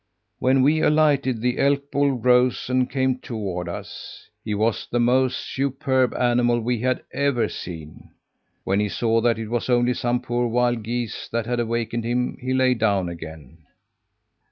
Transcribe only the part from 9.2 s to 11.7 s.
that it was only some poor wild geese that had